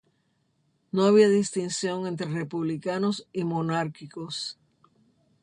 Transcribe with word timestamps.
No 0.91 1.03
había 1.03 1.29
distinción 1.29 2.07
entre 2.07 2.25
republicanos 2.25 3.27
y 3.33 3.43
monárquicos. 3.43 4.57